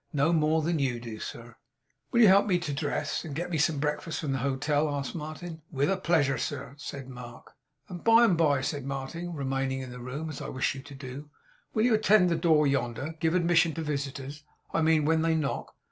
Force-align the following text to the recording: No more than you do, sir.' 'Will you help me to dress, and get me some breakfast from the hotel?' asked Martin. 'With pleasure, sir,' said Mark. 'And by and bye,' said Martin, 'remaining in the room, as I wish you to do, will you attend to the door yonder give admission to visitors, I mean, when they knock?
No 0.13 0.33
more 0.33 0.63
than 0.63 0.79
you 0.79 0.99
do, 0.99 1.19
sir.' 1.19 1.57
'Will 2.11 2.21
you 2.21 2.27
help 2.27 2.47
me 2.47 2.57
to 2.57 2.73
dress, 2.73 3.23
and 3.23 3.35
get 3.35 3.51
me 3.51 3.59
some 3.59 3.77
breakfast 3.77 4.21
from 4.21 4.31
the 4.31 4.39
hotel?' 4.39 4.89
asked 4.89 5.13
Martin. 5.13 5.61
'With 5.69 6.01
pleasure, 6.01 6.39
sir,' 6.39 6.73
said 6.79 7.07
Mark. 7.07 7.51
'And 7.87 8.03
by 8.03 8.23
and 8.25 8.35
bye,' 8.35 8.61
said 8.61 8.83
Martin, 8.83 9.35
'remaining 9.35 9.81
in 9.81 9.91
the 9.91 9.99
room, 9.99 10.29
as 10.31 10.41
I 10.41 10.49
wish 10.49 10.73
you 10.73 10.81
to 10.81 10.95
do, 10.95 11.29
will 11.75 11.85
you 11.85 11.93
attend 11.93 12.29
to 12.29 12.35
the 12.35 12.41
door 12.41 12.65
yonder 12.65 13.13
give 13.19 13.35
admission 13.35 13.75
to 13.75 13.83
visitors, 13.83 14.43
I 14.73 14.81
mean, 14.81 15.05
when 15.05 15.21
they 15.21 15.35
knock? 15.35 15.71